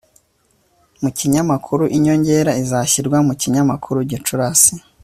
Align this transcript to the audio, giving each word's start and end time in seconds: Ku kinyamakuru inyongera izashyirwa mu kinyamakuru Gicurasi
Ku 1.01 1.07
kinyamakuru 1.17 1.83
inyongera 1.95 2.51
izashyirwa 2.61 3.17
mu 3.27 3.33
kinyamakuru 3.41 3.97
Gicurasi 4.09 4.73